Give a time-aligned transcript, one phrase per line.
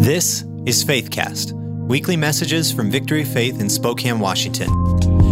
[0.00, 1.52] This is Faithcast,
[1.86, 4.70] weekly messages from Victory Faith in Spokane, Washington.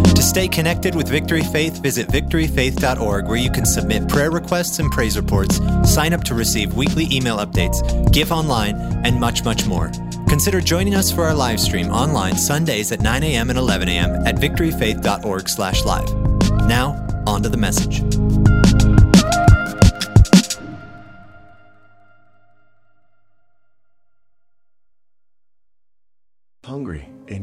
[0.03, 4.91] To stay connected with Victory Faith, visit victoryfaith.org where you can submit prayer requests and
[4.91, 5.59] praise reports,
[5.91, 9.89] sign up to receive weekly email updates, give online, and much, much more.
[10.27, 13.49] Consider joining us for our live stream online Sundays at 9 a.m.
[13.49, 14.11] and 11 a.m.
[14.27, 16.67] at victoryfaith.org/live.
[16.67, 18.03] Now, on to the message.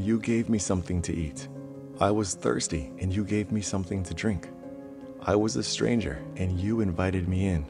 [0.07, 1.49] You gave me something to eat.
[1.99, 4.49] I was thirsty, and you gave me something to drink.
[5.21, 7.63] I was a stranger, and you invited me in.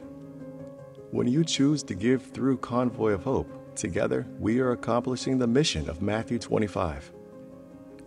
[1.09, 5.89] When you choose to give through Convoy of Hope, together we are accomplishing the mission
[5.89, 7.11] of Matthew 25.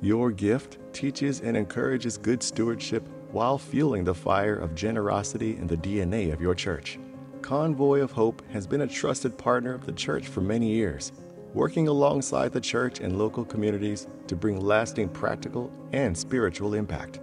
[0.01, 5.77] Your gift teaches and encourages good stewardship while fueling the fire of generosity in the
[5.77, 7.01] DNA of your church.
[7.43, 11.11] Convoy of Hope has been a trusted partner of the church for many years
[11.55, 17.21] working alongside the church and local communities to bring lasting practical and spiritual impact.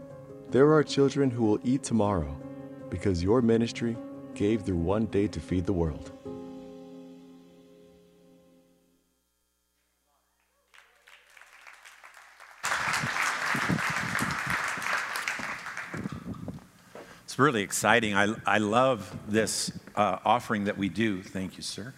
[0.49, 2.35] There are children who will eat tomorrow
[2.89, 3.97] because your ministry
[4.33, 6.11] gave through one day to feed the world.
[17.23, 18.15] It's really exciting.
[18.15, 21.21] I, I love this uh, offering that we do.
[21.21, 21.93] Thank you, sir.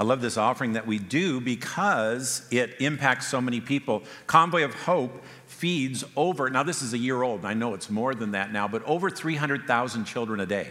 [0.00, 4.02] I love this offering that we do because it impacts so many people.
[4.26, 7.90] Convoy of Hope feeds over, now this is a year old, and I know it's
[7.90, 10.68] more than that now, but over 300,000 children a day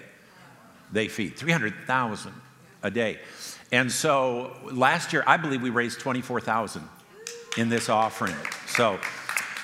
[0.92, 1.38] they feed.
[1.38, 2.34] 300,000
[2.82, 3.20] a day.
[3.72, 6.82] And so last year, I believe we raised 24,000
[7.56, 8.34] in this offering.
[8.66, 9.00] So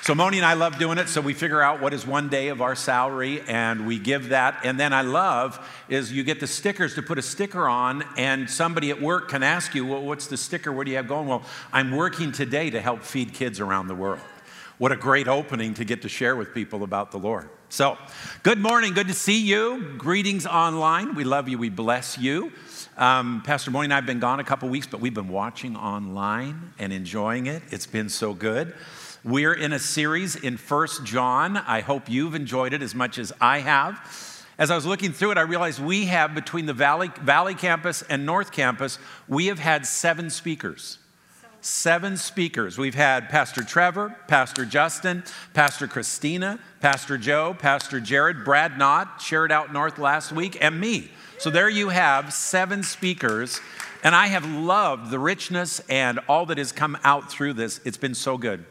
[0.05, 1.09] so Moni and I love doing it.
[1.09, 4.59] So we figure out what is one day of our salary and we give that.
[4.63, 8.47] And then I love is you get the stickers to put a sticker on, and
[8.47, 10.71] somebody at work can ask you, well, what's the sticker?
[10.71, 11.27] What do you have going?
[11.27, 11.41] Well,
[11.73, 14.19] I'm working today to help feed kids around the world.
[14.77, 17.49] What a great opening to get to share with people about the Lord.
[17.69, 17.97] So,
[18.43, 18.93] good morning.
[18.93, 19.95] Good to see you.
[19.97, 21.15] Greetings online.
[21.15, 21.57] We love you.
[21.57, 22.51] We bless you.
[22.95, 25.75] Um, Pastor Moni and I have been gone a couple weeks, but we've been watching
[25.75, 27.63] online and enjoying it.
[27.71, 28.75] It's been so good.
[29.25, 31.57] We're in a series in First John.
[31.57, 34.45] I hope you've enjoyed it as much as I have.
[34.59, 38.03] As I was looking through it, I realized we have between the Valley, Valley Campus
[38.03, 40.99] and North Campus, we have had seven speakers.
[41.59, 42.77] Seven speakers.
[42.77, 45.23] We've had Pastor Trevor, Pastor Justin,
[45.55, 51.09] Pastor Christina, Pastor Joe, Pastor Jared, Brad Knott shared out north last week, and me.
[51.39, 53.59] So there you have seven speakers.
[54.03, 57.81] And I have loved the richness and all that has come out through this.
[57.85, 58.63] It's been so good.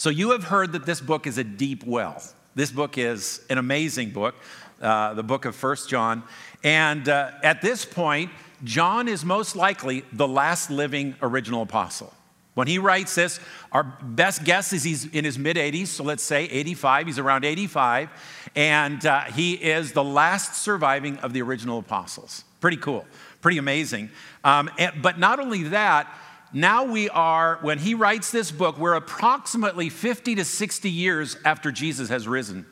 [0.00, 2.22] So, you have heard that this book is a deep well.
[2.54, 4.36] This book is an amazing book,
[4.80, 6.22] uh, the book of First John.
[6.62, 8.30] And uh, at this point,
[8.62, 12.14] John is most likely the last living original apostle.
[12.54, 13.40] When he writes this,
[13.72, 17.06] our best guess is he's in his mid 80s, so let's say 85.
[17.06, 18.08] He's around 85,
[18.54, 22.44] and uh, he is the last surviving of the original apostles.
[22.60, 23.04] Pretty cool,
[23.40, 24.10] pretty amazing.
[24.44, 26.06] Um, and, but not only that,
[26.52, 31.70] now we are, when he writes this book, we're approximately 50 to 60 years after
[31.70, 32.66] Jesus has risen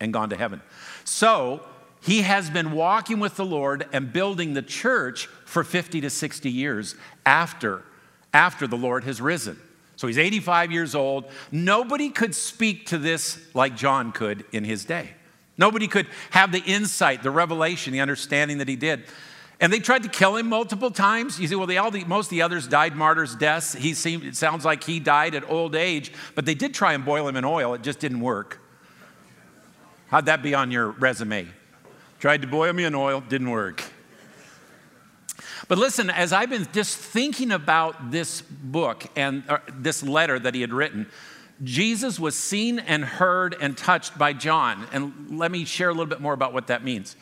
[0.00, 0.60] and gone to heaven.
[1.04, 1.62] So
[2.02, 6.50] he has been walking with the Lord and building the church for 50 to 60
[6.50, 7.82] years after,
[8.32, 9.58] after the Lord has risen.
[9.96, 11.24] So he's 85 years old.
[11.50, 15.10] Nobody could speak to this like John could in his day.
[15.56, 19.04] Nobody could have the insight, the revelation, the understanding that he did.
[19.60, 21.40] And they tried to kill him multiple times.
[21.40, 23.74] You say, well, they all, the, most of the others died martyrs' deaths.
[23.74, 27.04] He seemed, it sounds like he died at old age, but they did try and
[27.04, 27.74] boil him in oil.
[27.74, 28.60] It just didn't work.
[30.08, 31.48] How'd that be on your resume?
[32.20, 33.82] Tried to boil me in oil, didn't work.
[35.66, 40.54] But listen, as I've been just thinking about this book and uh, this letter that
[40.54, 41.06] he had written,
[41.62, 44.86] Jesus was seen and heard and touched by John.
[44.92, 47.16] And let me share a little bit more about what that means.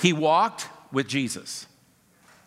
[0.00, 1.66] He walked with Jesus.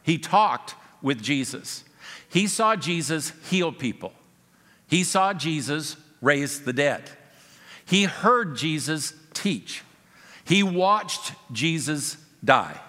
[0.01, 0.73] He talked
[1.03, 1.83] with Jesus.
[2.29, 4.11] He saw Jesus heal people.
[4.87, 7.11] He saw Jesus raise the dead.
[7.85, 9.83] He heard Jesus teach.
[10.43, 12.81] He watched Jesus die.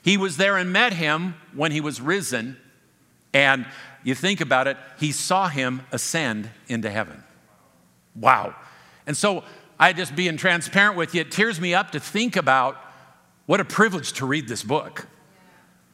[0.00, 2.56] He was there and met him when he was risen.
[3.34, 3.66] And
[4.02, 7.22] you think about it, he saw him ascend into heaven.
[8.16, 8.54] Wow.
[9.06, 9.44] And so
[9.78, 12.81] I just being transparent with you, it tears me up to think about
[13.52, 15.06] what a privilege to read this book.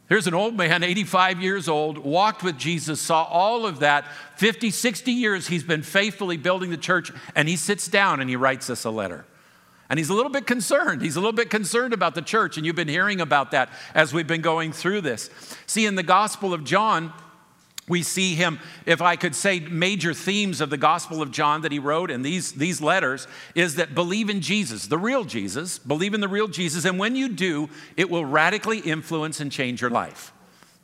[0.08, 4.04] Here's an old man, 85 years old, walked with Jesus, saw all of that.
[4.36, 8.36] 50, 60 years he's been faithfully building the church, and he sits down and he
[8.36, 9.26] writes us a letter.
[9.90, 11.02] And he's a little bit concerned.
[11.02, 14.14] He's a little bit concerned about the church, and you've been hearing about that as
[14.14, 15.28] we've been going through this.
[15.66, 17.12] See, in the Gospel of John,
[17.88, 21.72] we see him, if I could say major themes of the Gospel of John that
[21.72, 26.14] he wrote in these, these letters, is that believe in Jesus, the real Jesus, believe
[26.14, 29.90] in the real Jesus, and when you do, it will radically influence and change your
[29.90, 30.32] life.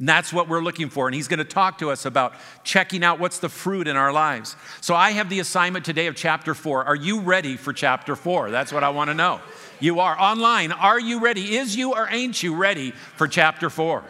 [0.00, 1.06] And that's what we're looking for.
[1.06, 2.34] And he's going to talk to us about
[2.64, 4.56] checking out what's the fruit in our lives.
[4.80, 6.84] So I have the assignment today of chapter four.
[6.84, 8.50] Are you ready for chapter four?
[8.50, 9.40] That's what I want to know.
[9.78, 10.72] You are online.
[10.72, 11.56] Are you ready?
[11.56, 14.02] Is you or ain't you ready for chapter four?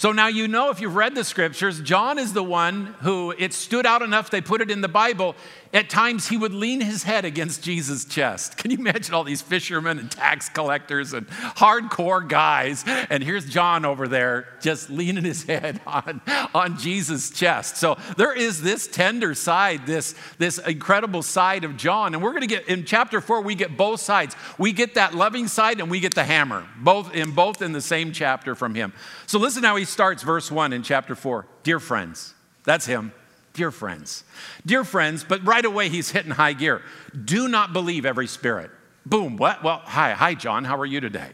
[0.00, 3.52] So now you know if you've read the scriptures, John is the one who it
[3.52, 5.36] stood out enough they put it in the Bible.
[5.72, 8.56] At times he would lean his head against Jesus' chest.
[8.56, 12.82] Can you imagine all these fishermen and tax collectors and hardcore guys?
[12.86, 16.20] And here's John over there just leaning his head on,
[16.52, 17.76] on Jesus' chest.
[17.76, 22.14] So there is this tender side, this, this incredible side of John.
[22.14, 24.34] And we're going to get in chapter four, we get both sides.
[24.58, 27.80] We get that loving side and we get the hammer, both in both in the
[27.80, 28.92] same chapter from him.
[29.26, 31.46] So listen how he starts verse 1 in chapter 4.
[31.62, 32.34] Dear friends,
[32.64, 33.12] that's him.
[33.52, 34.24] Dear friends.
[34.64, 36.82] Dear friends, but right away he's hitting high gear.
[37.24, 38.70] Do not believe every spirit.
[39.04, 39.62] Boom, what?
[39.64, 41.30] Well, hi, hi, John, how are you today?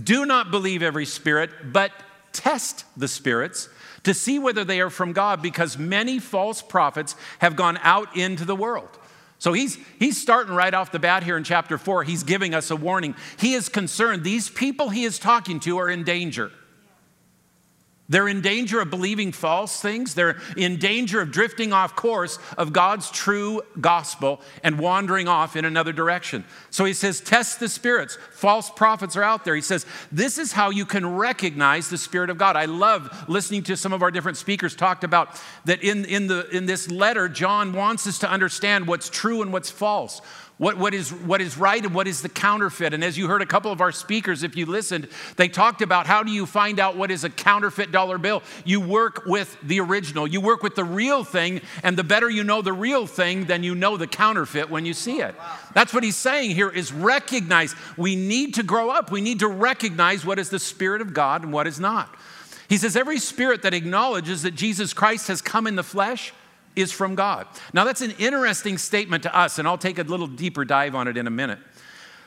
[0.00, 1.92] Do not believe every spirit, but
[2.32, 3.68] test the spirits
[4.04, 8.44] to see whether they are from God, because many false prophets have gone out into
[8.44, 8.88] the world.
[9.40, 12.04] So he's, he's starting right off the bat here in chapter four.
[12.04, 13.14] He's giving us a warning.
[13.38, 14.24] He is concerned.
[14.24, 16.50] These people he is talking to are in danger.
[18.10, 20.14] They're in danger of believing false things.
[20.14, 25.66] They're in danger of drifting off course of God's true gospel and wandering off in
[25.66, 26.44] another direction.
[26.70, 28.16] So he says, Test the spirits.
[28.32, 29.54] False prophets are out there.
[29.54, 32.56] He says, This is how you can recognize the Spirit of God.
[32.56, 36.48] I love listening to some of our different speakers talked about that in, in, the,
[36.48, 40.22] in this letter, John wants us to understand what's true and what's false
[40.58, 42.92] what, what, is, what is right and what is the counterfeit.
[42.92, 46.06] And as you heard a couple of our speakers, if you listened, they talked about
[46.06, 48.42] how do you find out what is a counterfeit dollar bill?
[48.64, 52.42] You work with the original, you work with the real thing, and the better you
[52.42, 55.34] know the real thing, then you know the counterfeit when you see it.
[55.74, 57.76] That's what he's saying here is recognize.
[57.96, 59.12] We need to grow up.
[59.12, 62.12] We need to recognize what is the Spirit of God and what is not.
[62.68, 66.34] He says, every spirit that acknowledges that Jesus Christ has come in the flesh
[66.76, 67.46] is from God.
[67.72, 71.08] Now, that's an interesting statement to us, and I'll take a little deeper dive on
[71.08, 71.58] it in a minute.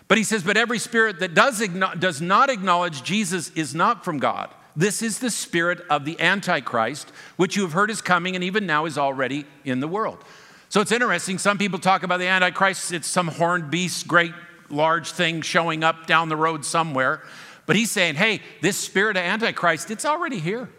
[0.07, 1.65] But he says, But every spirit that does,
[1.99, 4.49] does not acknowledge Jesus is not from God.
[4.75, 8.65] This is the spirit of the Antichrist, which you have heard is coming and even
[8.65, 10.23] now is already in the world.
[10.69, 11.37] So it's interesting.
[11.37, 14.33] Some people talk about the Antichrist, it's some horned beast, great
[14.69, 17.21] large thing showing up down the road somewhere.
[17.65, 20.69] But he's saying, hey, this spirit of Antichrist, it's already here.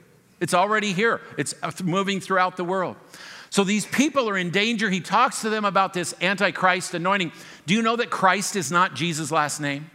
[0.41, 1.21] It's already here.
[1.39, 2.97] It's uh, moving throughout the world.
[3.53, 4.89] So these people are in danger.
[4.89, 7.33] He talks to them about this Antichrist anointing.
[7.67, 9.91] Do you know that Christ is not Jesus' last name?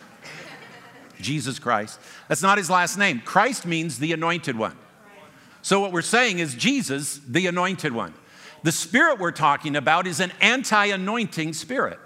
[1.20, 2.00] Jesus Christ.
[2.28, 3.20] That's not his last name.
[3.20, 4.74] Christ means the anointed one.
[5.60, 8.14] So what we're saying is Jesus, the anointed one.
[8.62, 11.98] The spirit we're talking about is an anti anointing spirit.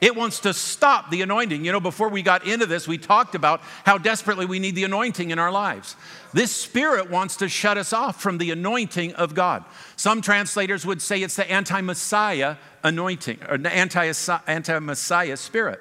[0.00, 1.64] It wants to stop the anointing.
[1.64, 4.84] You know, before we got into this, we talked about how desperately we need the
[4.84, 5.94] anointing in our lives.
[6.32, 9.64] This spirit wants to shut us off from the anointing of God.
[9.96, 15.80] Some translators would say it's the anti Messiah anointing, or the anti Messiah spirit.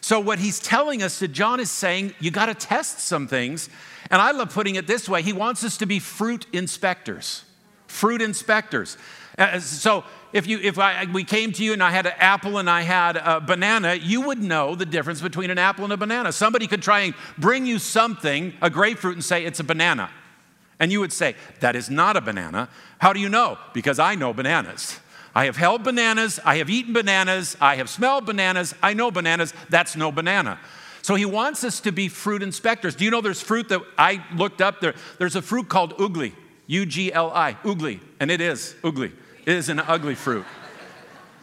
[0.00, 3.68] So, what he's telling us that John is saying, you got to test some things.
[4.10, 7.44] And I love putting it this way he wants us to be fruit inspectors.
[7.86, 8.96] Fruit inspectors.
[9.36, 12.58] Uh, so, if, you, if I, we came to you and I had an apple
[12.58, 15.96] and I had a banana, you would know the difference between an apple and a
[15.96, 16.32] banana.
[16.32, 20.10] Somebody could try and bring you something, a grapefruit, and say it's a banana.
[20.78, 22.68] And you would say, that is not a banana.
[22.98, 23.58] How do you know?
[23.74, 24.98] Because I know bananas.
[25.34, 29.54] I have held bananas, I have eaten bananas, I have smelled bananas, I know bananas,
[29.68, 30.58] that's no banana.
[31.02, 32.96] So he wants us to be fruit inspectors.
[32.96, 34.94] Do you know there's fruit that I looked up there?
[35.18, 36.34] There's a fruit called ugly,
[36.66, 39.12] U G L I, ugly, and it is ugly.
[39.46, 40.44] Is an ugly fruit.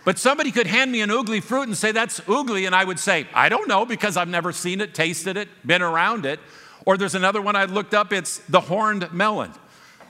[0.06, 2.66] But somebody could hand me an ugly fruit and say, that's ugly.
[2.66, 5.82] And I would say, I don't know because I've never seen it, tasted it, been
[5.82, 6.40] around it.
[6.86, 9.52] Or there's another one I looked up, it's the horned melon.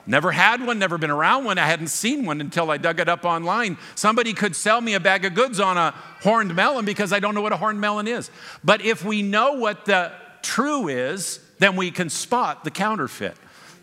[0.06, 1.58] Never had one, never been around one.
[1.58, 3.78] I hadn't seen one until I dug it up online.
[3.96, 7.36] Somebody could sell me a bag of goods on a horned melon because I don't
[7.36, 8.30] know what a horned melon is.
[8.64, 10.12] But if we know what the
[10.44, 13.36] true is, then we can spot the counterfeit.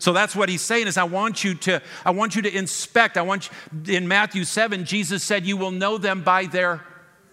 [0.05, 3.17] So that's what he's saying is I want you to I want you to inspect.
[3.17, 3.49] I want
[3.87, 6.85] you, in Matthew 7 Jesus said you will know them by their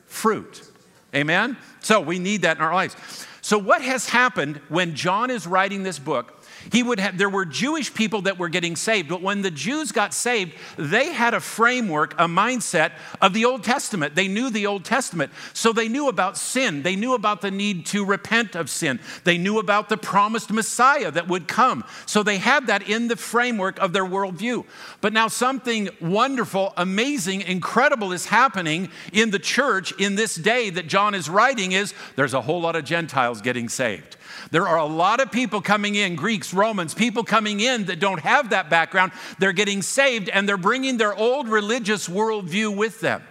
[0.06, 0.66] fruit.
[1.14, 1.58] Amen?
[1.80, 2.96] So we need that in our lives.
[3.42, 6.41] So what has happened when John is writing this book?
[6.70, 9.92] He would have, there were Jewish people that were getting saved, but when the Jews
[9.92, 14.14] got saved, they had a framework, a mindset of the Old Testament.
[14.14, 15.32] They knew the Old Testament.
[15.52, 16.82] So they knew about sin.
[16.82, 19.00] They knew about the need to repent of sin.
[19.24, 21.84] They knew about the promised Messiah that would come.
[22.06, 24.64] So they had that in the framework of their worldview.
[25.00, 30.86] But now something wonderful, amazing, incredible is happening in the church in this day that
[30.86, 34.16] John is writing is there's a whole lot of Gentiles getting saved.
[34.50, 38.20] There are a lot of people coming in, Greeks, Romans, people coming in that don't
[38.20, 39.12] have that background.
[39.38, 43.22] They're getting saved and they're bringing their old religious worldview with them.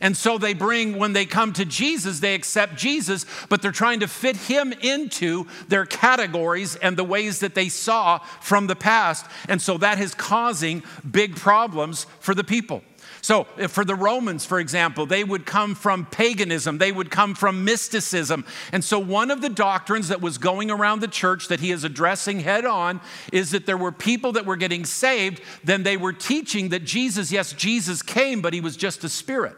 [0.00, 4.00] And so they bring, when they come to Jesus, they accept Jesus, but they're trying
[4.00, 9.26] to fit him into their categories and the ways that they saw from the past.
[9.48, 12.82] And so that is causing big problems for the people.
[13.22, 17.64] So, for the Romans, for example, they would come from paganism, they would come from
[17.64, 18.46] mysticism.
[18.72, 21.84] And so, one of the doctrines that was going around the church that he is
[21.84, 23.00] addressing head on
[23.32, 27.30] is that there were people that were getting saved, then they were teaching that Jesus,
[27.30, 29.56] yes, Jesus came, but he was just a spirit.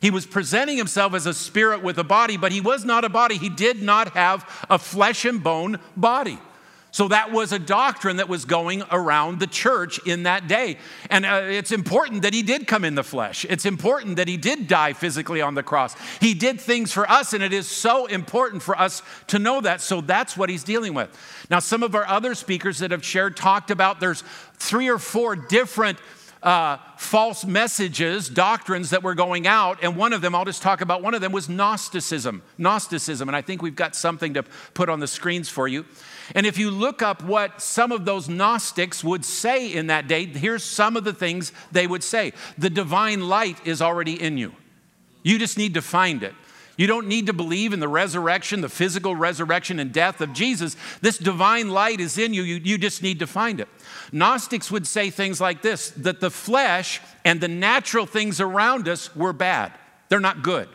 [0.00, 3.08] He was presenting himself as a spirit with a body, but he was not a
[3.08, 3.36] body.
[3.36, 6.38] He did not have a flesh and bone body.
[6.90, 10.78] So that was a doctrine that was going around the church in that day.
[11.10, 13.44] And uh, it's important that he did come in the flesh.
[13.48, 15.94] It's important that he did die physically on the cross.
[16.20, 19.80] He did things for us, and it is so important for us to know that.
[19.82, 21.10] So that's what he's dealing with.
[21.50, 24.22] Now, some of our other speakers that have shared talked about there's
[24.54, 25.98] three or four different
[26.42, 30.80] uh, false messages, doctrines that were going out, and one of them, I'll just talk
[30.80, 32.42] about one of them, was Gnosticism.
[32.56, 35.84] Gnosticism, and I think we've got something to put on the screens for you.
[36.34, 40.26] And if you look up what some of those Gnostics would say in that day,
[40.26, 44.52] here's some of the things they would say The divine light is already in you.
[45.22, 46.34] You just need to find it.
[46.78, 50.76] You don't need to believe in the resurrection, the physical resurrection and death of Jesus.
[51.02, 52.42] This divine light is in you.
[52.42, 52.60] you.
[52.62, 53.68] You just need to find it.
[54.12, 59.14] Gnostics would say things like this that the flesh and the natural things around us
[59.16, 59.72] were bad,
[60.08, 60.68] they're not good.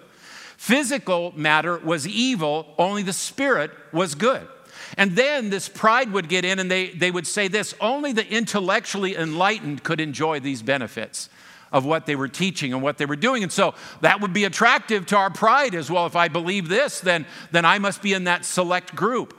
[0.57, 4.45] Physical matter was evil, only the spirit was good.
[4.97, 8.27] And then this pride would get in, and they, they would say this only the
[8.29, 11.29] intellectually enlightened could enjoy these benefits
[11.73, 13.43] of what they were teaching and what they were doing.
[13.43, 16.05] And so that would be attractive to our pride as well.
[16.05, 19.37] If I believe this, then, then I must be in that select group.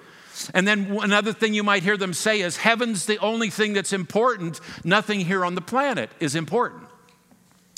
[0.52, 3.92] And then another thing you might hear them say is heaven's the only thing that's
[3.92, 4.60] important.
[4.82, 6.82] Nothing here on the planet is important.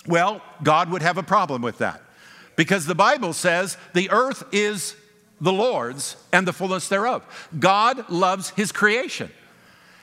[0.07, 2.01] Well, God would have a problem with that
[2.57, 4.97] because the Bible says the earth is
[5.41, 7.23] the Lord's and the fullness thereof.
[7.59, 9.31] God loves his creation.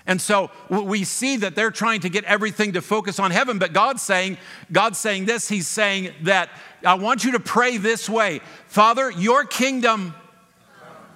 [0.05, 3.72] And so we see that they're trying to get everything to focus on heaven, but
[3.72, 4.38] God's saying,
[4.72, 6.50] God's saying this, He's saying that
[6.86, 10.13] I want you to pray this way Father, your kingdom,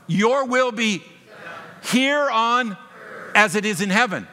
[0.07, 1.03] your will be
[1.83, 2.77] here on
[3.35, 4.27] as it is in heaven.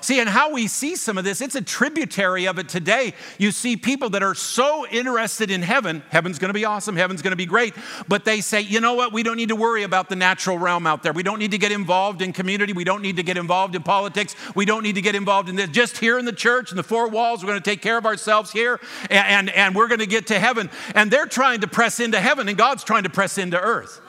[0.00, 3.14] See, and how we see some of this, it's a tributary of it today.
[3.38, 7.36] You see people that are so interested in heaven, heaven's gonna be awesome, heaven's gonna
[7.36, 7.74] be great,
[8.06, 10.86] but they say, you know what, we don't need to worry about the natural realm
[10.86, 11.12] out there.
[11.12, 12.72] We don't need to get involved in community.
[12.72, 14.36] We don't need to get involved in politics.
[14.54, 15.70] We don't need to get involved in this.
[15.70, 18.52] Just here in the church, in the four walls, we're gonna take care of ourselves
[18.52, 20.70] here, and, and, and we're gonna get to heaven.
[20.94, 24.00] And they're trying to press into heaven, and God's trying to press into earth.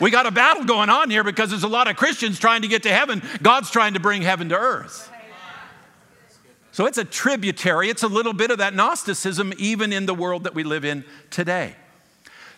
[0.00, 2.68] We got a battle going on here because there's a lot of Christians trying to
[2.68, 3.22] get to heaven.
[3.42, 5.10] God's trying to bring heaven to earth.
[6.76, 10.44] So it's a tributary, it's a little bit of that Gnosticism, even in the world
[10.44, 11.74] that we live in today.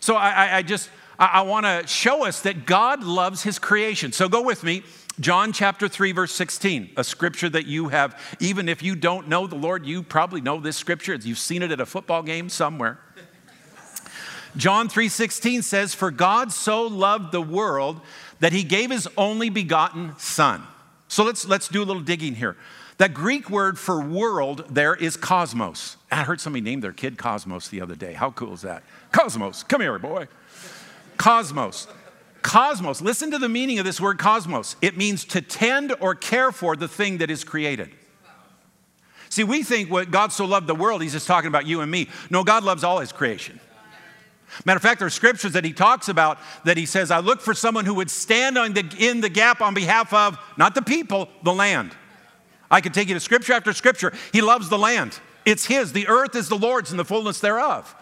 [0.00, 4.10] So I, I just, I, want to show us that God loves his creation.
[4.10, 4.82] So go with me.
[5.20, 9.46] John chapter 3, verse 16, a scripture that you have, even if you don't know
[9.46, 11.14] the Lord, you probably know this scripture.
[11.14, 12.98] You've seen it at a football game somewhere.
[14.56, 18.00] John 3:16 says, "For God so loved the world
[18.40, 20.64] that he gave his only begotten son."
[21.06, 22.56] So let's let's do a little digging here.
[22.98, 25.96] That Greek word for world there is cosmos.
[26.10, 28.12] I heard somebody name their kid Cosmos the other day.
[28.12, 28.82] How cool is that?
[29.12, 30.26] Cosmos, come here, boy.
[31.16, 31.86] Cosmos.
[32.42, 34.76] Cosmos, listen to the meaning of this word cosmos.
[34.82, 37.90] It means to tend or care for the thing that is created.
[39.28, 41.90] See, we think what God so loved the world, he's just talking about you and
[41.90, 42.08] me.
[42.30, 43.60] No, God loves all his creation.
[44.64, 47.40] Matter of fact, there are scriptures that he talks about that he says, I look
[47.40, 51.28] for someone who would stand the, in the gap on behalf of not the people,
[51.42, 51.94] the land.
[52.70, 54.12] I could take you to scripture after scripture.
[54.32, 55.92] He loves the land, it's His.
[55.92, 57.94] The earth is the Lord's and the fullness thereof.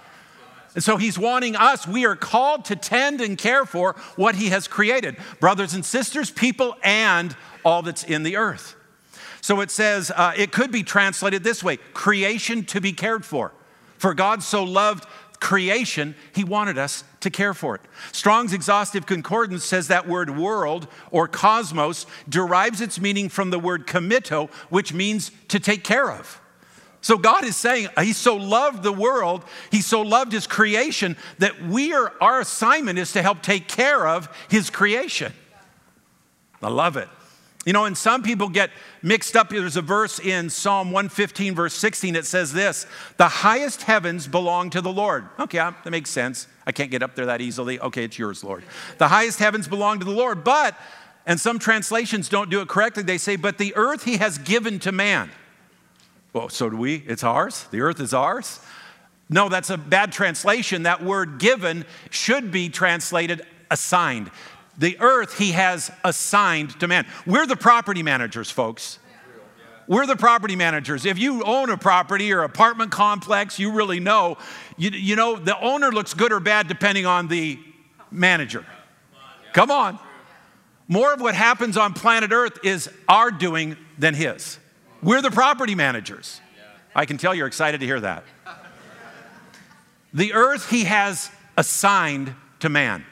[0.74, 4.50] And so He's wanting us, we are called to tend and care for what He
[4.50, 8.74] has created brothers and sisters, people, and all that's in the earth.
[9.40, 13.52] So it says, uh, it could be translated this way creation to be cared for.
[13.96, 15.06] For God so loved
[15.40, 17.80] creation, he wanted us to care for it.
[18.12, 23.86] Strong's exhaustive concordance says that word world or cosmos derives its meaning from the word
[23.86, 26.40] kometo, which means to take care of.
[27.00, 31.62] So God is saying he so loved the world, he so loved his creation that
[31.62, 35.32] we are our assignment is to help take care of his creation.
[36.60, 37.08] I love it.
[37.66, 38.70] You know, and some people get
[39.02, 39.50] mixed up.
[39.50, 44.70] There's a verse in Psalm 115, verse 16, that says this The highest heavens belong
[44.70, 45.28] to the Lord.
[45.40, 46.46] Okay, uh, that makes sense.
[46.64, 47.80] I can't get up there that easily.
[47.80, 48.62] Okay, it's yours, Lord.
[48.98, 50.44] The highest heavens belong to the Lord.
[50.44, 50.76] But,
[51.26, 54.78] and some translations don't do it correctly, they say, But the earth he has given
[54.80, 55.32] to man.
[56.32, 57.02] Well, so do we.
[57.08, 57.66] It's ours.
[57.72, 58.60] The earth is ours.
[59.28, 60.84] No, that's a bad translation.
[60.84, 64.30] That word given should be translated assigned.
[64.78, 67.06] The earth he has assigned to man.
[67.26, 68.98] We're the property managers, folks.
[69.88, 71.06] We're the property managers.
[71.06, 74.36] If you own a property or apartment complex, you really know.
[74.76, 77.58] You, you know, the owner looks good or bad depending on the
[78.10, 78.66] manager.
[79.52, 79.98] Come on.
[80.88, 84.58] More of what happens on planet Earth is our doing than his.
[85.02, 86.40] We're the property managers.
[86.94, 88.24] I can tell you're excited to hear that.
[90.14, 93.04] The earth he has assigned to man.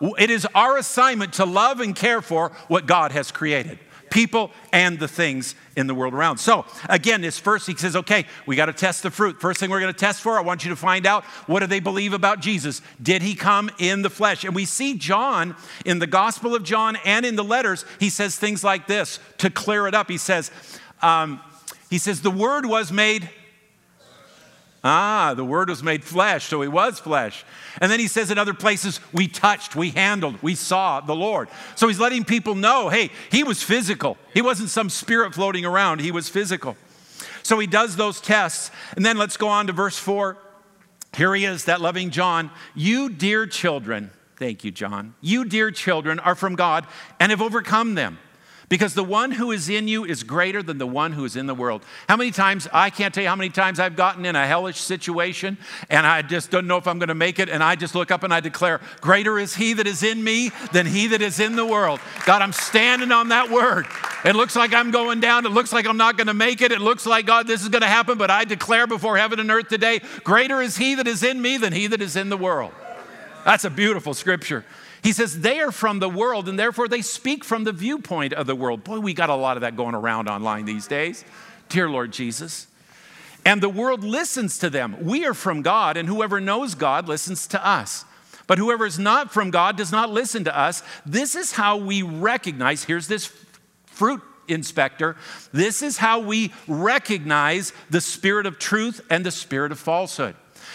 [0.00, 3.78] It is our assignment to love and care for what God has created
[4.14, 6.38] people and the things in the world around.
[6.38, 9.40] So, again, this first, he says, okay, we got to test the fruit.
[9.40, 11.66] First thing we're going to test for, I want you to find out what do
[11.66, 12.80] they believe about Jesus?
[13.02, 14.44] Did he come in the flesh?
[14.44, 18.36] And we see John in the Gospel of John and in the letters, he says
[18.36, 20.08] things like this to clear it up.
[20.08, 20.52] He says,
[21.02, 21.40] um,
[21.90, 23.28] he says, the word was made
[24.86, 27.44] Ah, the Word was made flesh, so He was flesh.
[27.80, 31.48] And then He says in other places, we touched, we handled, we saw the Lord.
[31.74, 34.18] So He's letting people know hey, He was physical.
[34.34, 36.76] He wasn't some spirit floating around, He was physical.
[37.42, 38.70] So He does those tests.
[38.94, 40.36] And then let's go on to verse 4.
[41.16, 42.50] Here He is, that loving John.
[42.74, 45.14] You, dear children, thank you, John.
[45.22, 46.86] You, dear children, are from God
[47.18, 48.18] and have overcome them
[48.68, 51.46] because the one who is in you is greater than the one who is in
[51.46, 51.84] the world.
[52.08, 54.78] How many times, I can't tell you how many times I've gotten in a hellish
[54.78, 55.58] situation
[55.90, 58.10] and I just don't know if I'm going to make it, and I just look
[58.10, 61.40] up and I declare, Greater is he that is in me than he that is
[61.40, 62.00] in the world.
[62.26, 63.86] God, I'm standing on that word.
[64.24, 65.46] It looks like I'm going down.
[65.46, 66.72] It looks like I'm not going to make it.
[66.72, 69.50] It looks like, God, this is going to happen, but I declare before heaven and
[69.50, 72.36] earth today, Greater is he that is in me than he that is in the
[72.36, 72.72] world.
[73.44, 74.64] That's a beautiful scripture.
[75.04, 78.46] He says they are from the world and therefore they speak from the viewpoint of
[78.46, 78.84] the world.
[78.84, 81.26] Boy, we got a lot of that going around online these days.
[81.68, 82.66] Dear Lord Jesus.
[83.44, 84.96] And the world listens to them.
[85.04, 88.06] We are from God, and whoever knows God listens to us.
[88.46, 90.82] But whoever is not from God does not listen to us.
[91.04, 93.30] This is how we recognize here's this
[93.84, 95.16] fruit inspector.
[95.52, 100.34] This is how we recognize the spirit of truth and the spirit of falsehood.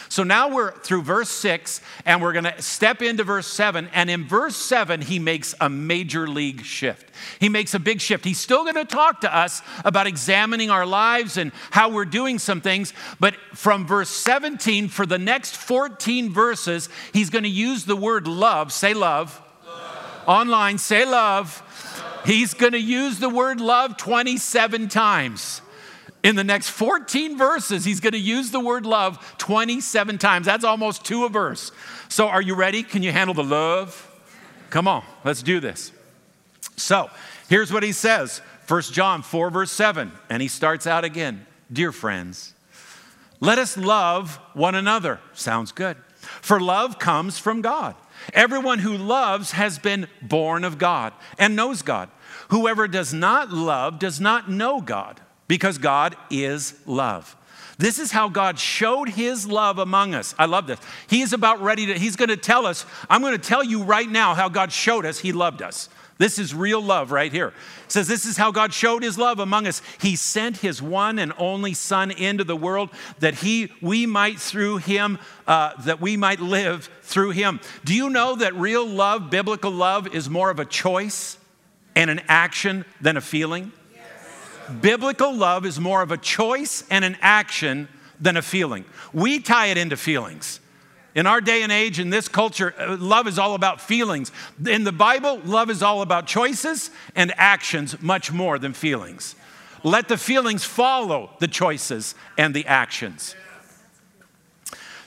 [0.10, 3.90] So now we're through verse 6 and we're going to step into verse 7.
[3.94, 7.12] And in verse 7, he makes a major league shift.
[7.40, 8.26] He makes a big shift.
[8.26, 12.40] He's still going to talk to us about examining our lives and how we're doing
[12.40, 12.92] some things.
[13.20, 18.28] But from verse 17, for the next 14 verses, he's going to use the word
[18.28, 18.74] love.
[18.74, 19.40] Say love.
[19.64, 20.24] love.
[20.28, 21.62] Online, say love.
[21.62, 22.26] love.
[22.26, 25.62] He's going to use the word love 27 times.
[26.22, 30.46] In the next 14 verses, he's going to use the word love 27 times.
[30.46, 31.72] That's almost two a verse.
[32.10, 32.84] So, are you ready?
[32.84, 34.06] Can you handle the love?
[34.70, 35.92] Come on, let's do this.
[36.76, 37.10] So,
[37.48, 40.12] here's what he says 1 John 4, verse 7.
[40.30, 42.54] And he starts out again Dear friends,
[43.40, 45.20] let us love one another.
[45.34, 45.96] Sounds good.
[46.20, 47.96] For love comes from God.
[48.34, 52.10] Everyone who loves has been born of God and knows God.
[52.50, 57.36] Whoever does not love does not know God because God is love.
[57.78, 60.36] This is how God showed his love among us.
[60.38, 60.80] I love this.
[61.08, 63.84] He is about ready to, he's going to tell us, I'm going to tell you
[63.84, 65.90] right now how God showed us he loved us.
[66.20, 67.48] This is real love right here.
[67.48, 69.82] It says this is how God showed his love among us.
[70.02, 74.78] He sent his one and only son into the world that he we might through
[74.78, 77.62] him uh, that we might live through him.
[77.86, 81.38] Do you know that real love, biblical love is more of a choice
[81.96, 83.72] and an action than a feeling?
[84.70, 87.88] Biblical love is more of a choice and an action
[88.20, 88.86] than a feeling.
[89.14, 90.60] We tie it into feelings.
[91.16, 94.32] In our day and age, in this culture, uh, love is all about feelings.
[94.66, 99.36] In the Bible, love is all about choices and actions much more than feelings.
[99.84, 103.36] Let the feelings follow the choices and the actions.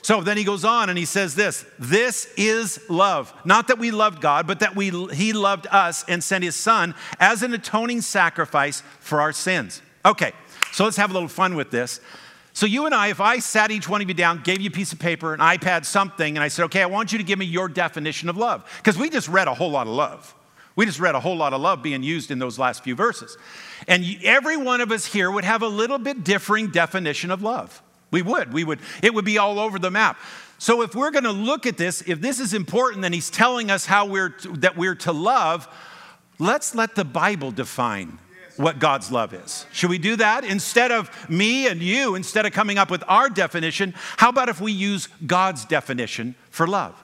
[0.03, 3.33] So then he goes on and he says this This is love.
[3.45, 6.93] Not that we loved God, but that we, he loved us and sent his son
[7.19, 9.81] as an atoning sacrifice for our sins.
[10.05, 10.33] Okay,
[10.73, 12.01] so let's have a little fun with this.
[12.55, 14.71] So, you and I, if I sat each one of you down, gave you a
[14.71, 17.39] piece of paper, an iPad, something, and I said, okay, I want you to give
[17.39, 18.63] me your definition of love.
[18.77, 20.35] Because we just read a whole lot of love.
[20.75, 23.37] We just read a whole lot of love being used in those last few verses.
[23.87, 27.81] And every one of us here would have a little bit differing definition of love.
[28.13, 28.53] We would.
[28.53, 28.79] We would.
[29.01, 30.17] It would be all over the map.
[30.59, 33.69] So if we're going to look at this, if this is important, then he's telling
[33.69, 35.67] us how we're to, that we're to love.
[36.39, 38.19] Let's let the Bible define
[38.55, 39.65] what God's love is.
[39.73, 40.43] Should we do that?
[40.43, 44.61] Instead of me and you, instead of coming up with our definition, how about if
[44.61, 47.03] we use God's definition for love?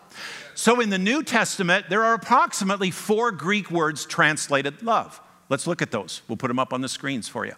[0.53, 5.19] So in the New Testament, there are approximately four Greek words translated love.
[5.49, 6.21] Let's look at those.
[6.27, 7.55] We'll put them up on the screens for you.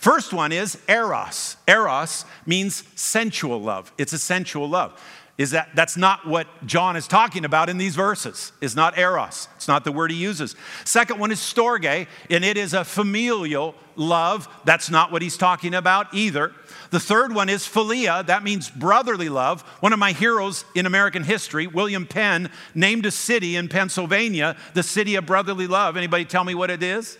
[0.00, 1.56] First one is eros.
[1.68, 3.92] Eros means sensual love.
[3.98, 4.98] It's a sensual love
[5.40, 8.52] is that that's not what John is talking about in these verses.
[8.60, 9.48] Is not eros.
[9.56, 10.54] It's not the word he uses.
[10.84, 14.48] Second one is storge, and it is a familial love.
[14.66, 16.52] That's not what he's talking about either.
[16.90, 18.26] The third one is philia.
[18.26, 19.62] That means brotherly love.
[19.80, 24.82] One of my heroes in American history, William Penn, named a city in Pennsylvania the
[24.82, 25.96] city of brotherly love.
[25.96, 27.16] Anybody tell me what it is?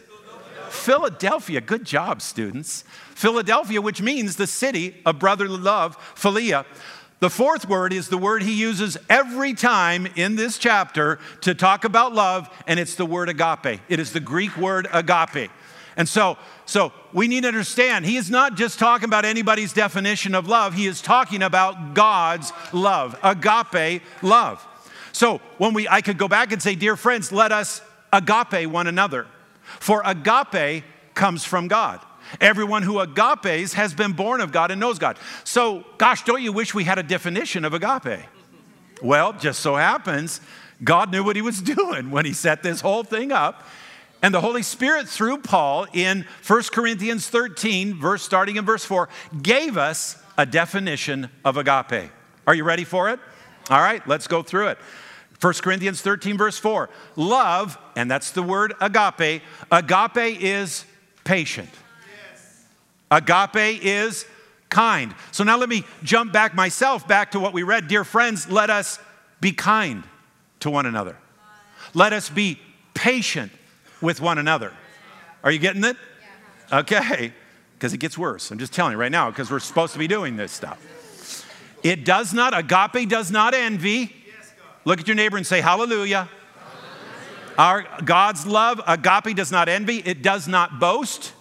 [0.70, 1.61] Philadelphia.
[1.61, 2.85] Good job, students.
[3.14, 6.64] Philadelphia, which means the city of brotherly love, philia.
[7.20, 11.85] The fourth word is the word he uses every time in this chapter to talk
[11.85, 13.80] about love, and it's the word agape.
[13.90, 15.50] It is the Greek word agape.
[15.98, 20.35] And so, so we need to understand he is not just talking about anybody's definition
[20.35, 24.66] of love, he is talking about God's love, agape love.
[25.12, 28.87] So when we I could go back and say, dear friends, let us agape one
[28.87, 29.26] another.
[29.81, 32.01] For agape comes from God.
[32.40, 35.19] Everyone who agapes has been born of God and knows God.
[35.43, 38.21] So, gosh, don't you wish we had a definition of agape?
[39.03, 40.40] Well, just so happens,
[40.85, 43.64] God knew what he was doing when he set this whole thing up.
[44.23, 49.09] And the Holy Spirit, through Paul in 1 Corinthians 13, verse starting in verse 4,
[49.43, 52.11] gave us a definition of agape.
[52.47, 53.19] Are you ready for it?
[53.71, 54.79] All right, let's go through it.
[55.40, 56.90] 1 Corinthians 13, verse 4.
[57.16, 60.85] Love, and that's the word agape, agape is
[61.24, 61.70] patient.
[63.11, 64.26] Agape is
[64.68, 65.14] kind.
[65.33, 67.88] So now let me jump back myself back to what we read.
[67.88, 68.98] Dear friends, let us
[69.40, 70.05] be kind
[70.61, 71.16] to one another.
[71.94, 72.61] Let us be
[72.94, 73.50] patient
[74.00, 74.72] with one another.
[75.42, 75.96] Are you getting it?
[76.72, 77.33] Okay,
[77.74, 78.50] because it gets worse.
[78.50, 80.79] I'm just telling you right now because we're supposed to be doing this stuff.
[81.83, 84.14] It does not, agape does not envy.
[84.85, 86.29] Look at your neighbor and say, Hallelujah.
[87.59, 89.99] Our God's love, agape does not envy.
[89.99, 91.33] It does not boast.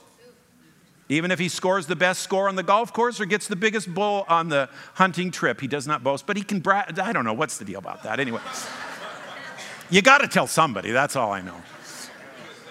[1.08, 3.92] Even if he scores the best score on the golf course or gets the biggest
[3.92, 7.00] bull on the hunting trip, he does not boast, but he can brag.
[7.00, 8.20] I don't know what's the deal about that.
[8.20, 8.42] Anyway,
[9.90, 10.92] you got to tell somebody.
[10.92, 11.56] That's all I know.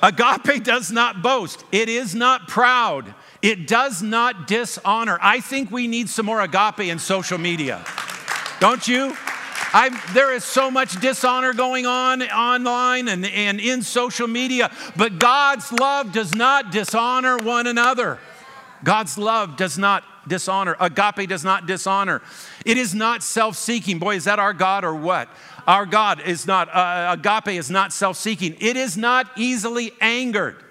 [0.02, 5.18] Agape does not boast, it is not proud, it does not dishonor.
[5.20, 7.84] I think we need some more agape in social media.
[8.60, 9.16] Don't you?
[10.12, 15.72] There is so much dishonor going on online and, and in social media, but God's
[15.72, 18.18] love does not dishonor one another.
[18.84, 20.76] God's love does not dishonor.
[20.80, 22.22] Agape does not dishonor.
[22.64, 23.98] It is not self seeking.
[23.98, 25.28] Boy, is that our God or what?
[25.66, 28.56] Our God is not, uh, agape is not self seeking.
[28.60, 30.64] It is not easily angered.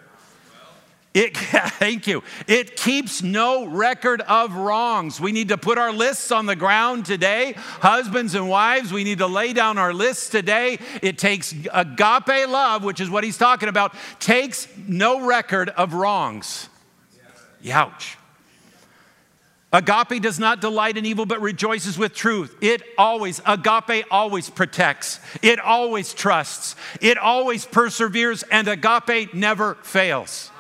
[1.18, 1.36] It,
[1.80, 2.24] thank you.
[2.46, 5.20] It keeps no record of wrongs.
[5.20, 7.54] We need to put our lists on the ground today.
[7.58, 10.78] Husbands and wives, we need to lay down our lists today.
[11.02, 16.70] It takes agape love, which is what he's talking about, takes no record of wrongs.
[17.64, 18.16] Youch.
[19.74, 22.56] Agape does not delight in evil, but rejoices with truth.
[22.62, 25.20] It always, agape always protects.
[25.42, 26.76] It always trusts.
[27.02, 30.52] It always perseveres, and agape never fails.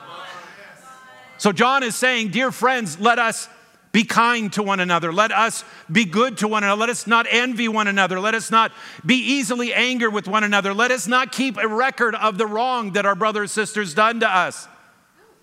[1.38, 3.48] So, John is saying, Dear friends, let us
[3.92, 5.12] be kind to one another.
[5.12, 6.80] Let us be good to one another.
[6.80, 8.20] Let us not envy one another.
[8.20, 8.72] Let us not
[9.06, 10.74] be easily angered with one another.
[10.74, 14.20] Let us not keep a record of the wrong that our brothers and sisters done
[14.20, 14.68] to us.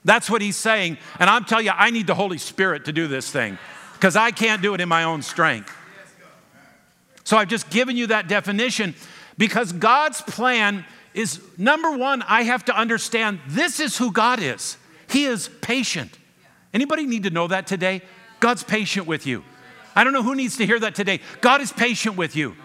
[0.04, 0.98] That's what he's saying.
[1.18, 3.58] And I'm telling you, I need the Holy Spirit to do this thing
[3.94, 5.74] because I can't do it in my own strength.
[7.24, 8.94] So I've just given you that definition
[9.38, 14.76] because God's plan is number one, I have to understand this is who God is.
[15.14, 16.18] He is patient.
[16.74, 18.02] Anybody need to know that today?
[18.40, 19.44] God's patient with you.
[19.94, 21.20] I don't know who needs to hear that today.
[21.40, 22.56] God is patient with you.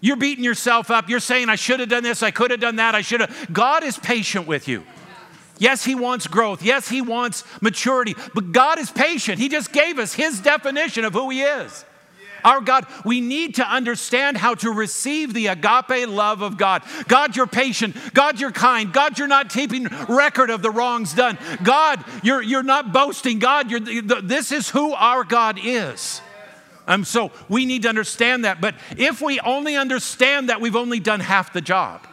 [0.00, 1.08] You're beating yourself up.
[1.08, 3.52] You're saying, I should have done this, I could have done that, I should have.
[3.52, 4.84] God is patient with you.
[5.58, 6.62] Yes, He wants growth.
[6.62, 8.14] Yes, He wants maturity.
[8.32, 9.40] But God is patient.
[9.40, 11.84] He just gave us His definition of who He is.
[12.44, 16.82] Our God, we need to understand how to receive the agape love of God.
[17.06, 17.96] God, you're patient.
[18.14, 18.92] God, you're kind.
[18.92, 21.38] God, you're not keeping record of the wrongs done.
[21.62, 23.38] God, you're, you're not boasting.
[23.38, 26.20] God, you're, this is who our God is.
[26.86, 28.60] Um, so we need to understand that.
[28.60, 32.06] But if we only understand that, we've only done half the job.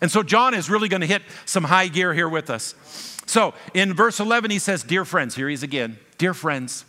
[0.00, 2.74] And so John is really going to hit some high gear here with us.
[3.26, 5.98] So in verse 11, he says, Dear friends, here he is again.
[6.18, 6.84] Dear friends,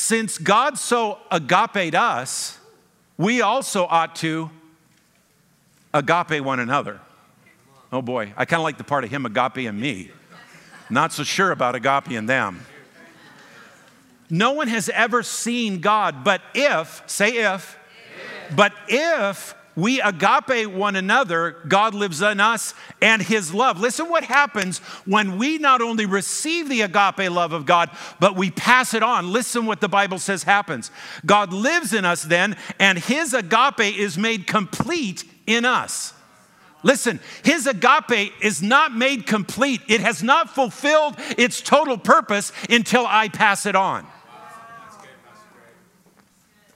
[0.00, 2.58] since God so agaped us,
[3.18, 4.50] we also ought to
[5.92, 7.00] agape one another.
[7.92, 10.10] Oh boy, I kind of like the part of him agape and me.
[10.88, 12.64] Not so sure about agape and them.
[14.30, 17.78] No one has ever seen God, but if, say if,
[18.48, 18.56] if.
[18.56, 23.80] but if we agape one another, God lives in us and his love.
[23.80, 28.50] Listen what happens when we not only receive the agape love of God, but we
[28.50, 29.32] pass it on.
[29.32, 30.90] Listen what the Bible says happens.
[31.24, 36.14] God lives in us then, and his agape is made complete in us.
[36.82, 39.82] Listen, his agape is not made complete.
[39.88, 44.06] It has not fulfilled its total purpose until I pass it on.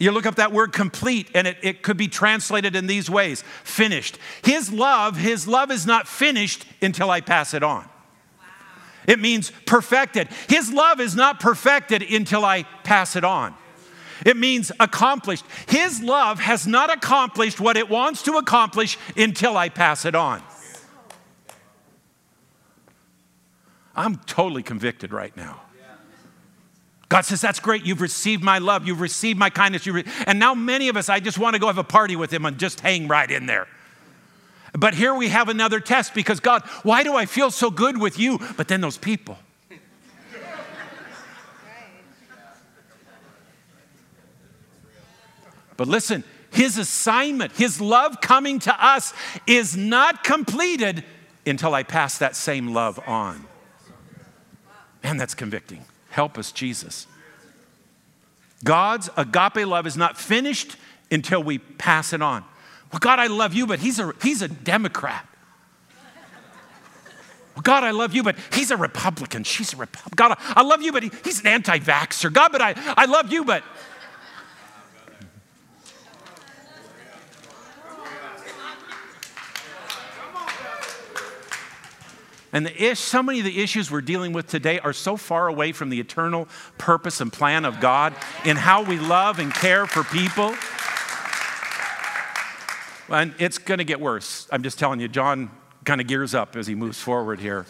[0.05, 3.43] You look up that word complete, and it, it could be translated in these ways
[3.63, 4.19] finished.
[4.43, 7.89] His love, his love is not finished until I pass it on.
[9.09, 10.29] It means perfected.
[10.47, 13.55] His love is not perfected until I pass it on.
[14.27, 15.47] It means accomplished.
[15.69, 20.43] His love has not accomplished what it wants to accomplish until I pass it on.
[23.97, 25.64] I'm totally convicted right now.
[27.15, 27.87] God says, That's great.
[27.87, 28.89] You've received my love.
[28.89, 29.87] You've received my kindness.
[29.87, 30.05] Re-.
[30.27, 32.45] And now, many of us, I just want to go have a party with him
[32.45, 33.69] and just hang right in there.
[34.77, 38.19] But here we have another test because, God, why do I feel so good with
[38.19, 38.41] you?
[38.57, 39.39] But then those people.
[45.77, 49.15] But listen, his assignment, his love coming to us
[49.47, 51.05] is not completed
[51.47, 53.47] until I pass that same love on.
[55.05, 55.85] Man, that's convicting.
[56.15, 57.09] Help us, Jesus.
[58.63, 60.77] God's agape love is not finished
[61.11, 62.45] until we pass it on.
[62.93, 65.27] Well, God, I love you, but he's a, he's a Democrat.
[67.57, 69.43] Well, God, I love you, but he's a Republican.
[69.43, 70.13] She's a Republican.
[70.15, 72.33] God, I love you, but he, he's an anti vaxxer.
[72.33, 73.65] God, but I, I love you, but
[82.55, 85.49] And the ish, so many of the issues we're dealing with today are so far
[85.49, 88.15] away from the eternal purpose and plan of God
[88.45, 90.55] in how we love and care for people.
[93.09, 94.47] And it's going to get worse.
[94.53, 95.51] I'm just telling you, John
[95.85, 97.67] kind of gears up as he moves forward here.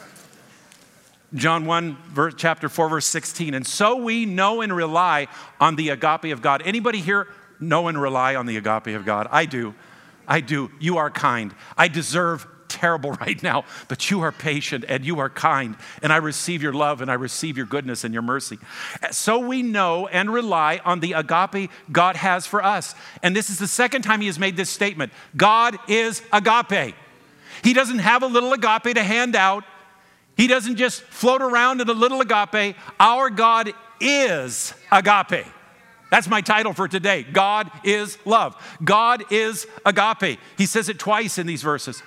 [1.35, 3.55] John 1, verse, chapter 4, verse 16.
[3.55, 5.29] And so we know and rely
[5.61, 6.61] on the agape of God.
[6.63, 7.27] Anybody here
[7.59, 9.29] know and rely on the agape of God?
[9.31, 9.75] I do.
[10.29, 10.71] I do.
[10.79, 11.55] You are kind.
[11.77, 16.17] I deserve terrible right now, but you are patient and you are kind, and I
[16.17, 18.59] receive your love and I receive your goodness and your mercy.
[19.11, 22.95] So we know and rely on the agape God has for us.
[23.23, 26.95] And this is the second time he has made this statement God is agape.
[27.63, 29.65] He doesn't have a little agape to hand out.
[30.37, 32.77] He doesn't just float around in a little agape.
[32.99, 35.47] Our God is agape.
[36.11, 37.23] That's my title for today.
[37.25, 38.55] God is love.
[38.85, 40.39] God is agape.
[40.57, 42.03] He says it twice in these verses.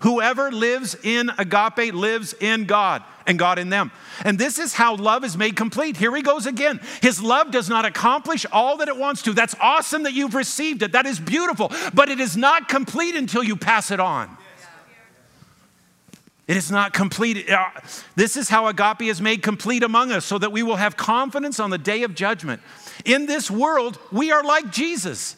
[0.00, 3.90] Whoever lives in agape lives in God and God in them.
[4.24, 5.96] And this is how love is made complete.
[5.96, 6.80] Here he goes again.
[7.02, 9.32] His love does not accomplish all that it wants to.
[9.32, 10.92] That's awesome that you've received it.
[10.92, 11.72] That is beautiful.
[11.92, 14.36] But it is not complete until you pass it on.
[16.46, 17.50] It is not complete.
[17.50, 17.66] Uh,
[18.16, 21.60] this is how agape is made complete among us so that we will have confidence
[21.60, 22.62] on the day of judgment.
[23.04, 25.36] In this world, we are like Jesus.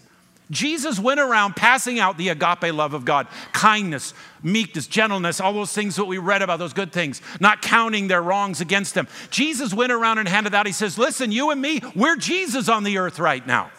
[0.51, 5.73] Jesus went around passing out the agape love of God kindness, meekness, gentleness, all those
[5.73, 9.07] things that we read about, those good things, not counting their wrongs against them.
[9.31, 12.83] Jesus went around and handed out, he says, Listen, you and me, we're Jesus on
[12.83, 13.71] the earth right now.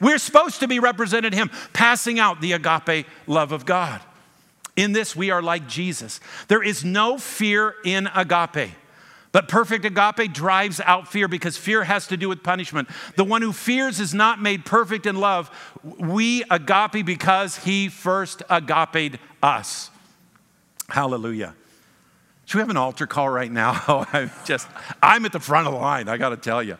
[0.00, 4.00] We're supposed to be representing him, passing out the agape love of God.
[4.76, 6.20] In this, we are like Jesus.
[6.48, 8.72] There is no fear in agape.
[9.32, 12.88] But perfect agape drives out fear because fear has to do with punishment.
[13.16, 15.50] The one who fears is not made perfect in love.
[15.84, 19.90] We agape because he first agape us.
[20.88, 21.54] Hallelujah.
[22.46, 23.80] Should we have an altar call right now?
[23.88, 24.66] Oh, I'm just,
[25.00, 26.78] I'm at the front of the line, I got to tell you.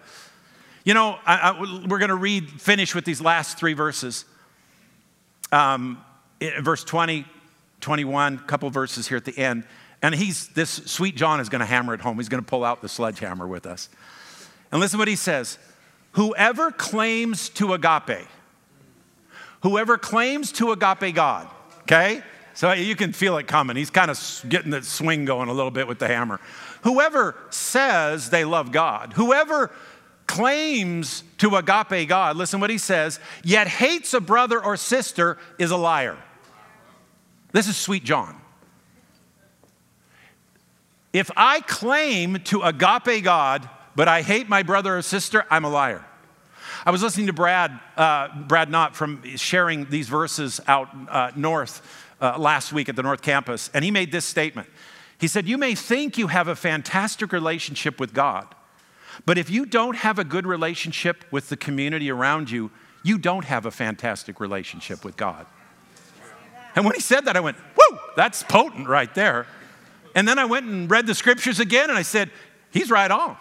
[0.84, 4.24] You know, I, I, we're to read, finish with these last three verses.
[5.52, 6.04] Um,
[6.60, 7.24] verse 20,
[7.80, 9.64] 21, a couple verses here at the end.
[10.02, 12.16] And he's, this sweet John is going to hammer it home.
[12.16, 13.88] He's going to pull out the sledgehammer with us.
[14.72, 15.58] And listen to what he says
[16.12, 18.26] Whoever claims to agape,
[19.62, 21.48] whoever claims to agape God,
[21.82, 22.22] okay?
[22.54, 23.76] So you can feel it coming.
[23.76, 26.40] He's kind of getting the swing going a little bit with the hammer.
[26.82, 29.70] Whoever says they love God, whoever
[30.26, 35.70] claims to agape God, listen what he says, yet hates a brother or sister is
[35.70, 36.16] a liar.
[37.52, 38.40] This is sweet John.
[41.12, 45.68] If I claim to agape God, but I hate my brother or sister, I'm a
[45.68, 46.04] liar.
[46.86, 51.82] I was listening to Brad, uh, Brad Knott from sharing these verses out uh, north
[52.20, 54.68] uh, last week at the North Campus, and he made this statement.
[55.18, 58.46] He said, You may think you have a fantastic relationship with God,
[59.26, 62.70] but if you don't have a good relationship with the community around you,
[63.02, 65.46] you don't have a fantastic relationship with God.
[66.76, 69.46] And when he said that, I went, Whoa, that's potent right there.
[70.14, 72.30] And then I went and read the scriptures again and I said,
[72.70, 73.36] He's right on.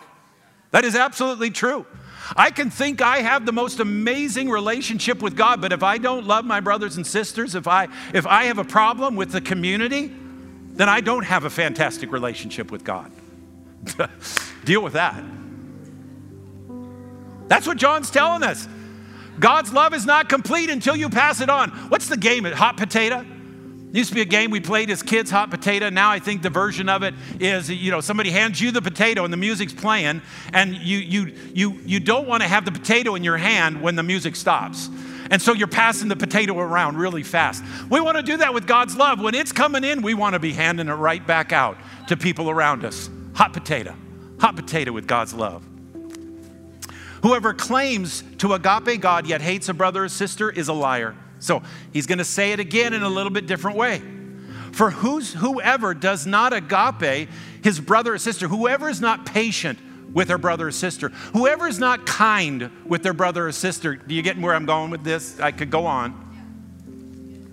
[0.72, 1.86] That is absolutely true.
[2.36, 6.28] I can think I have the most amazing relationship with God, but if I don't
[6.28, 10.14] love my brothers and sisters, if I if I have a problem with the community,
[10.74, 13.12] then I don't have a fantastic relationship with God.
[14.66, 15.24] Deal with that.
[17.48, 18.68] That's what John's telling us.
[19.40, 21.72] God's love is not complete until you pass it on.
[21.90, 22.44] What's the game?
[22.44, 23.26] Hot potato?
[23.98, 25.90] Used to be a game we played as kids, hot potato.
[25.90, 29.24] Now I think the version of it is, you know, somebody hands you the potato
[29.24, 30.22] and the music's playing,
[30.54, 33.96] and you you you you don't want to have the potato in your hand when
[33.96, 34.90] the music stops.
[35.32, 37.64] And so you're passing the potato around really fast.
[37.90, 39.22] We want to do that with God's love.
[39.22, 42.50] When it's coming in, we want to be handing it right back out to people
[42.50, 43.10] around us.
[43.36, 43.96] Hot potato.
[44.40, 45.64] Hot potato with God's love.
[47.22, 51.16] Whoever claims to agape God yet hates a brother or sister is a liar.
[51.40, 54.02] So he's going to say it again in a little bit different way.
[54.72, 57.30] For who's, whoever does not agape
[57.64, 59.80] his brother or sister, whoever is not patient
[60.14, 64.14] with their brother or sister, whoever is not kind with their brother or sister, do
[64.14, 65.40] you get where I'm going with this?
[65.40, 66.28] I could go on.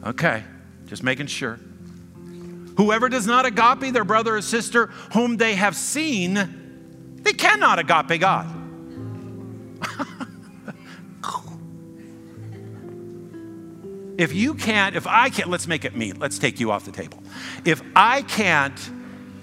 [0.05, 0.44] Okay,
[0.87, 1.59] just making sure.
[2.77, 8.20] Whoever does not agape their brother or sister whom they have seen, they cannot agape
[8.20, 8.46] God.
[14.18, 16.12] If you can't, if I can't, let's make it me.
[16.12, 17.22] Let's take you off the table.
[17.64, 18.79] If I can't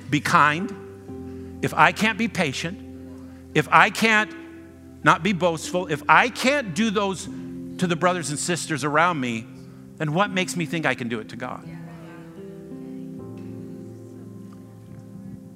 [0.09, 2.79] be kind, if I can't be patient,
[3.53, 4.33] if I can't
[5.03, 9.45] not be boastful, if I can't do those to the brothers and sisters around me,
[9.97, 11.67] then what makes me think I can do it to God?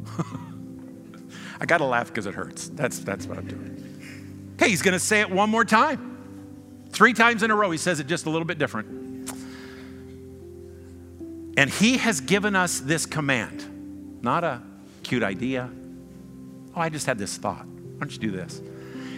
[1.60, 2.70] I got to laugh because it hurts.
[2.70, 4.54] That's, that's what I'm doing.
[4.56, 6.86] Okay, he's going to say it one more time.
[6.90, 9.07] Three times in a row, he says it just a little bit different.
[11.58, 14.62] And He has given us this command, not a
[15.04, 15.70] cute idea.
[16.76, 17.66] Oh, I just had this thought.
[17.66, 18.62] Why don't you do this?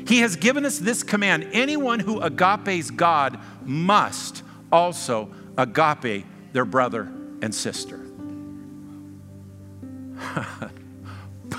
[0.08, 7.12] He has given us this command anyone who agapes God must also agape their brother
[7.42, 7.98] and sister.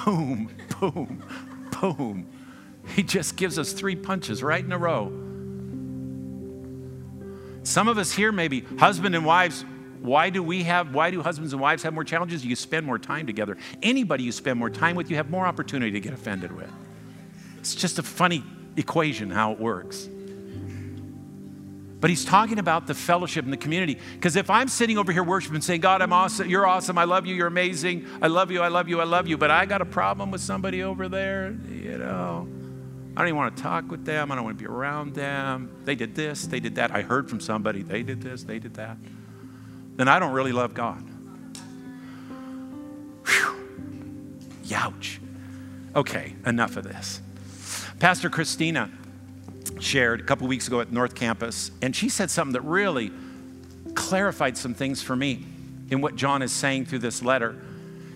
[0.04, 1.22] boom, boom,
[1.80, 2.26] boom.
[2.94, 5.12] He just gives us three punches right in a row.
[7.62, 9.64] Some of us here, maybe husband and wives,
[10.00, 12.44] why do we have, why do husbands and wives have more challenges?
[12.44, 13.58] You spend more time together.
[13.82, 16.70] Anybody you spend more time with, you have more opportunity to get offended with.
[17.58, 18.42] It's just a funny
[18.76, 20.08] equation how it works.
[22.00, 23.98] But he's talking about the fellowship and the community.
[24.14, 27.04] Because if I'm sitting over here worshiping, and saying, God, I'm awesome, you're awesome, I
[27.04, 29.66] love you, you're amazing, I love you, I love you, I love you, but I
[29.66, 32.48] got a problem with somebody over there, you know,
[33.14, 35.70] I don't even want to talk with them, I don't want to be around them.
[35.84, 36.90] They did this, they did that.
[36.90, 38.96] I heard from somebody, they did this, they did that
[39.96, 41.02] then I don't really love God.
[43.26, 43.54] Whew.
[44.64, 45.18] Youch.
[45.94, 47.20] Okay, enough of this.
[47.98, 48.90] Pastor Christina
[49.80, 53.10] shared a couple weeks ago at North Campus, and she said something that really
[53.94, 55.44] clarified some things for me
[55.90, 57.60] in what John is saying through this letter.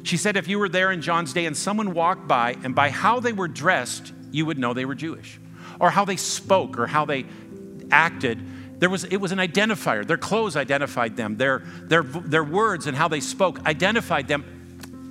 [0.05, 2.91] She said, if you were there in John's day and someone walked by, and by
[2.91, 5.41] how they were dressed, you would know they were Jewish,
[5.81, 7.25] or how they spoke, or how they
[7.91, 8.39] acted,
[8.85, 10.07] there was, it was an identifier.
[10.07, 14.45] Their clothes identified them, their, their, their words and how they spoke identified them.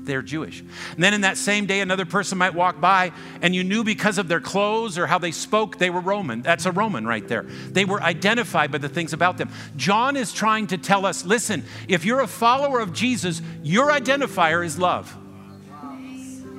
[0.03, 0.59] They're Jewish.
[0.59, 4.19] And then in that same day, another person might walk by, and you knew because
[4.19, 6.43] of their clothes or how they spoke, they were Roman.
[6.43, 7.47] That's a Roman right there.
[7.71, 9.49] They were identified by the things about them.
[9.75, 14.63] John is trying to tell us listen, if you're a follower of Jesus, your identifier
[14.63, 15.17] is love.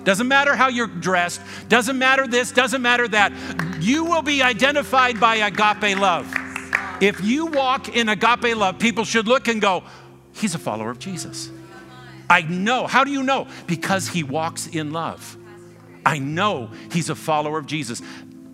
[0.02, 3.32] Doesn't matter how you're dressed, doesn't matter this, doesn't matter that.
[3.78, 6.43] You will be identified by agape love.
[7.00, 9.84] If you walk in agape love, people should look and go,
[10.34, 11.50] He's a follower of Jesus.
[12.28, 12.86] I know.
[12.86, 13.46] How do you know?
[13.66, 15.36] Because he walks in love.
[16.04, 18.02] I know he's a follower of Jesus.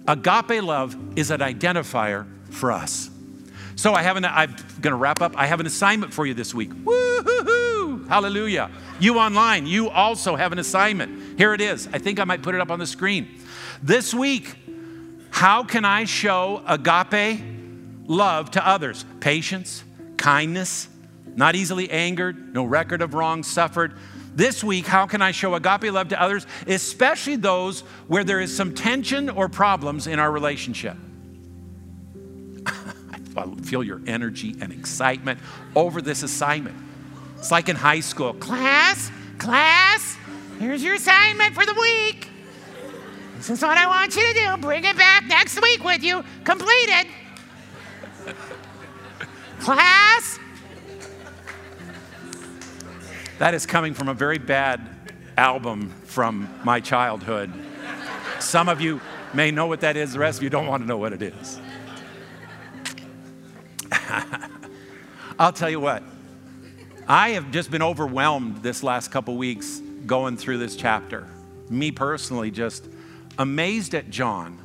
[0.07, 3.11] Agape love is an identifier for us.
[3.77, 5.37] So I have an, I'm going to wrap up.
[5.37, 6.71] I have an assignment for you this week.
[6.85, 8.05] Woo-hoo-hoo!
[8.09, 8.71] Hallelujah.
[8.99, 11.39] You online, you also have an assignment.
[11.39, 11.89] Here it is.
[11.93, 13.29] I think I might put it up on the screen.
[13.83, 14.55] This week,
[15.31, 17.41] how can I show agape
[18.11, 19.05] love to others?
[19.21, 19.85] Patience,
[20.17, 20.89] kindness,
[21.37, 23.97] not easily angered, no record of wrong suffered.
[24.35, 28.55] This week, how can I show agape love to others, especially those where there is
[28.55, 30.97] some tension or problems in our relationship?
[32.67, 35.41] I feel your energy and excitement
[35.75, 36.77] over this assignment.
[37.39, 40.17] It's like in high school class, class,
[40.59, 42.29] here's your assignment for the week.
[43.37, 44.57] This is what I want you to do.
[44.59, 47.07] Bring it back next week with you, completed.
[49.61, 50.39] Class.
[53.39, 54.81] That is coming from a very bad
[55.37, 57.53] album from my childhood.
[58.39, 59.01] Some of you
[59.33, 61.23] may know what that is, the rest of you don't want to know what it
[61.23, 61.61] is.
[65.39, 66.03] I'll tell you what,
[67.09, 71.27] I have just been overwhelmed this last couple weeks going through this chapter.
[71.69, 72.89] Me personally, just
[73.39, 74.59] amazed at John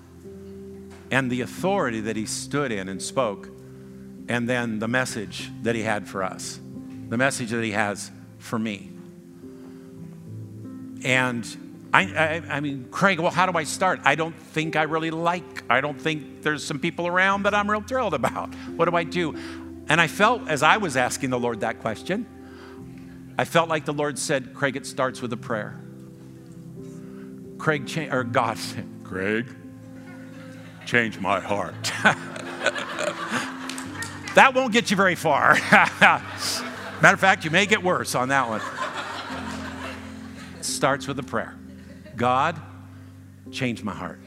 [1.11, 3.49] and the authority that he stood in and spoke,
[4.27, 6.59] and then the message that he had for us,
[7.09, 8.91] the message that he has for me.
[11.03, 11.45] And
[11.93, 14.01] I, I, I, mean, Craig, well, how do I start?
[14.03, 17.69] I don't think I really like, I don't think there's some people around that I'm
[17.69, 18.53] real thrilled about.
[18.75, 19.35] What do I do?
[19.87, 22.25] And I felt as I was asking the Lord that question,
[23.37, 25.79] I felt like the Lord said, Craig, it starts with a prayer.
[27.57, 29.55] Craig, cha- or God said, Craig,
[30.85, 31.91] change my heart.
[34.35, 35.53] that won't get you very far.
[37.01, 38.61] Matter of fact, you may get worse on that one.
[40.59, 41.55] It starts with a prayer
[42.15, 42.59] God,
[43.51, 44.19] change my heart.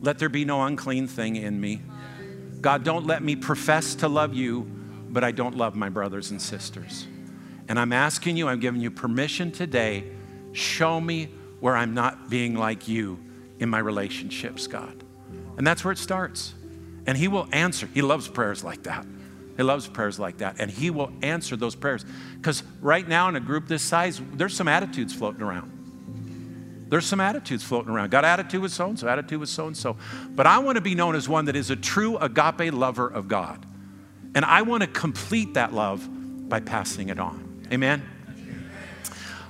[0.00, 1.80] Let there be no unclean thing in me.
[2.60, 4.62] God, don't let me profess to love you,
[5.08, 7.06] but I don't love my brothers and sisters.
[7.68, 10.04] And I'm asking you, I'm giving you permission today.
[10.52, 11.30] Show me
[11.60, 13.18] where I'm not being like you
[13.58, 15.02] in my relationships, God.
[15.56, 16.54] And that's where it starts.
[17.06, 17.88] And He will answer.
[17.92, 19.06] He loves prayers like that.
[19.56, 20.56] He loves prayers like that.
[20.58, 22.04] And He will answer those prayers.
[22.36, 25.70] Because right now, in a group this size, there's some attitudes floating around.
[26.88, 28.10] There's some attitudes floating around.
[28.10, 29.96] Got attitude with so and so, attitude with so and so.
[30.30, 33.26] But I want to be known as one that is a true agape lover of
[33.26, 33.64] God.
[34.34, 36.08] And I want to complete that love
[36.48, 37.66] by passing it on.
[37.72, 38.02] Amen?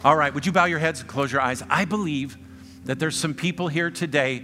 [0.04, 1.62] All right, would you bow your heads and close your eyes?
[1.68, 2.36] I believe
[2.84, 4.42] that there's some people here today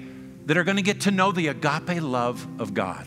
[0.51, 3.07] that are going to get to know the agape love of God.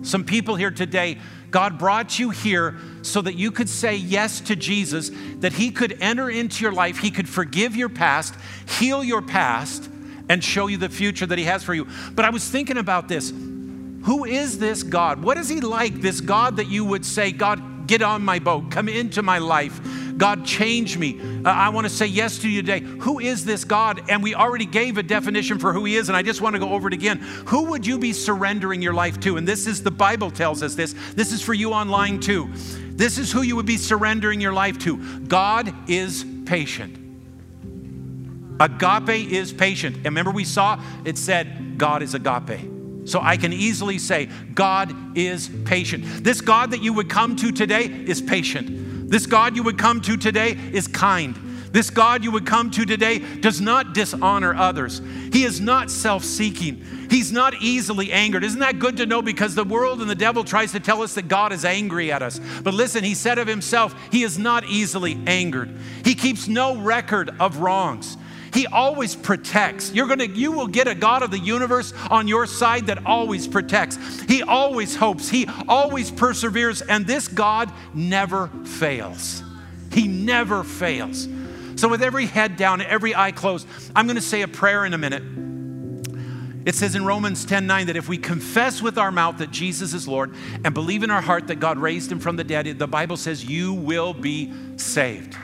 [0.00, 1.18] Some people here today
[1.50, 5.10] God brought you here so that you could say yes to Jesus,
[5.40, 8.34] that He could enter into your life, He could forgive your past,
[8.66, 9.90] heal your past,
[10.30, 11.86] and show you the future that He has for you.
[12.12, 13.34] But I was thinking about this.
[14.04, 15.22] Who is this God?
[15.22, 18.70] What is He like, this God that you would say, God, get on my boat,
[18.70, 19.78] come into my life?
[20.18, 21.18] God, change me.
[21.44, 22.80] Uh, I want to say yes to you today.
[22.80, 24.02] Who is this God?
[24.10, 26.60] And we already gave a definition for who He is, and I just want to
[26.60, 27.18] go over it again.
[27.46, 29.36] Who would you be surrendering your life to?
[29.36, 30.94] And this is the Bible tells us this.
[31.14, 32.50] This is for you online too.
[32.90, 34.98] This is who you would be surrendering your life to.
[35.20, 36.96] God is patient.
[38.60, 39.96] Agape is patient.
[39.96, 42.58] And remember, we saw it said, God is agape.
[43.04, 46.24] So I can easily say, God is patient.
[46.24, 48.77] This God that you would come to today is patient.
[49.08, 51.34] This God you would come to today is kind.
[51.72, 55.00] This God you would come to today does not dishonor others.
[55.32, 56.82] He is not self seeking.
[57.10, 58.44] He's not easily angered.
[58.44, 59.22] Isn't that good to know?
[59.22, 62.22] Because the world and the devil tries to tell us that God is angry at
[62.22, 62.40] us.
[62.62, 65.74] But listen, he said of himself, he is not easily angered.
[66.04, 68.16] He keeps no record of wrongs.
[68.52, 69.92] He always protects.
[69.92, 73.46] You're to you will get a God of the universe on your side that always
[73.46, 73.96] protects.
[74.22, 75.28] He always hopes.
[75.28, 79.42] He always perseveres and this God never fails.
[79.92, 81.28] He never fails.
[81.76, 84.94] So with every head down, every eye closed, I'm going to say a prayer in
[84.94, 85.22] a minute.
[86.66, 89.94] It says in Romans 10 9 that if we confess with our mouth that Jesus
[89.94, 90.34] is Lord
[90.64, 93.44] and believe in our heart that God raised him from the dead, the Bible says
[93.44, 95.36] you will be saved.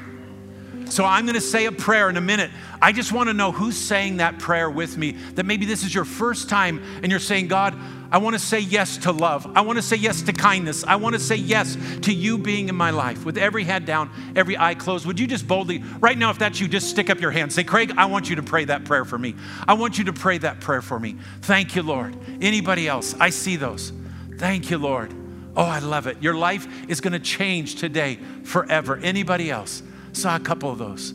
[0.86, 2.50] So I'm going to say a prayer in a minute.
[2.80, 5.12] I just want to know who's saying that prayer with me.
[5.34, 7.74] That maybe this is your first time and you're saying, God,
[8.10, 9.50] I want to say yes to love.
[9.56, 10.84] I want to say yes to kindness.
[10.84, 13.24] I want to say yes to you being in my life.
[13.24, 16.60] With every head down, every eye closed, would you just boldly, right now, if that's
[16.60, 17.52] you, just stick up your hand.
[17.52, 19.34] Say, Craig, I want you to pray that prayer for me.
[19.66, 21.16] I want you to pray that prayer for me.
[21.42, 22.16] Thank you, Lord.
[22.40, 23.16] Anybody else?
[23.18, 23.92] I see those.
[24.36, 25.12] Thank you, Lord.
[25.56, 26.22] Oh, I love it.
[26.22, 28.96] Your life is going to change today forever.
[28.96, 29.82] Anybody else?
[30.14, 31.12] Saw a couple of those.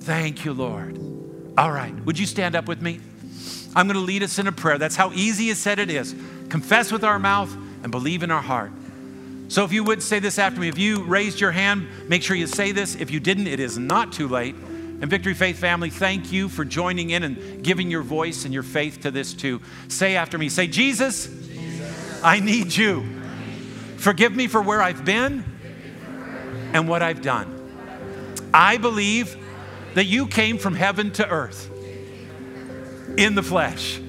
[0.00, 0.98] Thank you, Lord.
[1.56, 3.00] All right, would you stand up with me?
[3.76, 4.78] I'm going to lead us in a prayer.
[4.78, 6.14] That's how easy it said it is.
[6.48, 8.72] Confess with our mouth and believe in our heart.
[9.48, 12.36] So if you would say this after me, if you raised your hand, make sure
[12.36, 12.94] you say this.
[12.94, 14.54] If you didn't, it is not too late.
[14.54, 18.62] And Victory Faith family, thank you for joining in and giving your voice and your
[18.62, 19.60] faith to this too.
[19.88, 22.20] Say after me, say, Jesus, Jesus.
[22.22, 23.04] I need you.
[23.96, 25.44] Forgive me for where I've been
[26.72, 27.59] and what I've done.
[28.52, 29.36] I believe
[29.94, 31.70] that you came from heaven to earth
[33.16, 34.00] in the flesh.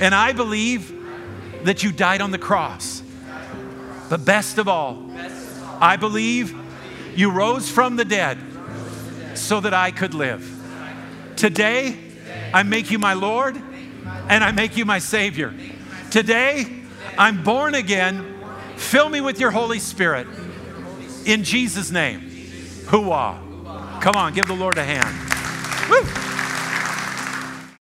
[0.00, 0.92] And I believe
[1.64, 3.02] that you died on the cross.
[4.08, 5.10] But best of all,
[5.80, 6.56] I believe
[7.14, 8.38] you rose from the dead
[9.34, 10.48] so that I could live.
[11.36, 11.98] Today,
[12.52, 13.56] I make you my Lord
[14.28, 15.54] and I make you my Savior.
[16.10, 16.82] Today,
[17.16, 18.38] I'm born again.
[18.76, 20.26] Fill me with your Holy Spirit.
[21.24, 22.20] In Jesus' name.
[22.86, 23.51] Hooah.
[24.02, 25.14] Come on, give the Lord a hand.
[25.88, 26.31] Woo.